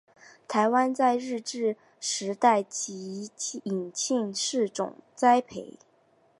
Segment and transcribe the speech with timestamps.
[0.47, 3.29] 台湾在日治时代即
[3.65, 5.75] 引进试种栽培。